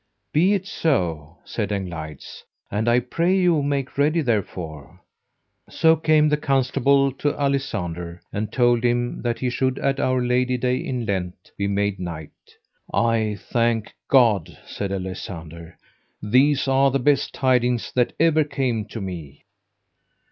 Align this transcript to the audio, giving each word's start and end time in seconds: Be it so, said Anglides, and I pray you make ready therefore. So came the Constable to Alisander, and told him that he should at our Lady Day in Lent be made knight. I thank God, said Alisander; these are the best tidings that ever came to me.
Be 0.33 0.55
it 0.55 0.65
so, 0.65 1.37
said 1.45 1.69
Anglides, 1.71 2.41
and 2.71 2.89
I 2.89 2.99
pray 3.01 3.37
you 3.37 3.61
make 3.61 3.99
ready 3.99 4.21
therefore. 4.21 4.99
So 5.69 5.95
came 5.95 6.27
the 6.27 6.37
Constable 6.37 7.11
to 7.11 7.33
Alisander, 7.39 8.19
and 8.33 8.51
told 8.51 8.83
him 8.83 9.21
that 9.21 9.37
he 9.37 9.51
should 9.51 9.77
at 9.77 9.99
our 9.99 10.19
Lady 10.25 10.57
Day 10.57 10.77
in 10.77 11.05
Lent 11.05 11.51
be 11.55 11.67
made 11.67 11.99
knight. 11.99 12.31
I 12.91 13.37
thank 13.39 13.93
God, 14.07 14.57
said 14.65 14.91
Alisander; 14.91 15.75
these 16.19 16.67
are 16.67 16.89
the 16.89 16.97
best 16.97 17.31
tidings 17.31 17.91
that 17.93 18.13
ever 18.19 18.43
came 18.43 18.85
to 18.85 19.01
me. 19.01 19.45